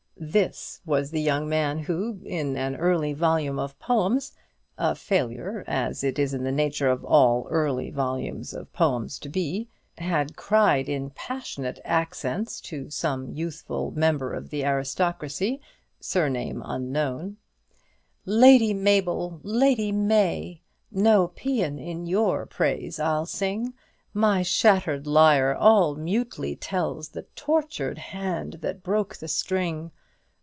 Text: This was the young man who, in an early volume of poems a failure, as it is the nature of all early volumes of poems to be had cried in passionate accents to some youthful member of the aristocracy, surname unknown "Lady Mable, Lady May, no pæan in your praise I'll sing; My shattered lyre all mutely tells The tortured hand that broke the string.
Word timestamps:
This 0.23 0.81
was 0.85 1.09
the 1.09 1.19
young 1.21 1.49
man 1.49 1.79
who, 1.79 2.19
in 2.23 2.55
an 2.55 2.75
early 2.75 3.11
volume 3.11 3.57
of 3.57 3.77
poems 3.79 4.33
a 4.77 4.93
failure, 4.93 5.63
as 5.65 6.03
it 6.03 6.19
is 6.19 6.31
the 6.33 6.51
nature 6.51 6.89
of 6.89 7.03
all 7.03 7.47
early 7.49 7.89
volumes 7.89 8.53
of 8.53 8.71
poems 8.71 9.17
to 9.17 9.29
be 9.29 9.67
had 9.97 10.35
cried 10.35 10.87
in 10.87 11.09
passionate 11.09 11.79
accents 11.83 12.61
to 12.61 12.91
some 12.91 13.31
youthful 13.31 13.89
member 13.95 14.31
of 14.35 14.51
the 14.51 14.63
aristocracy, 14.63 15.59
surname 15.99 16.61
unknown 16.63 17.37
"Lady 18.23 18.75
Mable, 18.75 19.39
Lady 19.41 19.91
May, 19.91 20.61
no 20.91 21.29
pæan 21.29 21.83
in 21.83 22.05
your 22.05 22.45
praise 22.45 22.99
I'll 22.99 23.25
sing; 23.25 23.73
My 24.13 24.43
shattered 24.43 25.07
lyre 25.07 25.55
all 25.57 25.95
mutely 25.95 26.55
tells 26.55 27.09
The 27.09 27.23
tortured 27.35 27.97
hand 27.97 28.59
that 28.61 28.83
broke 28.83 29.15
the 29.17 29.27
string. 29.27 29.89